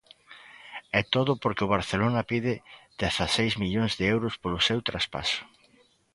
[0.99, 2.53] E todo porque o Barcelona pide
[3.01, 5.39] dezaseis millóns de euros polo seu traspaso.